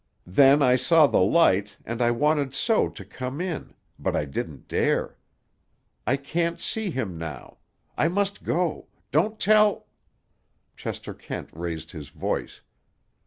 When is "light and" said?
1.21-2.01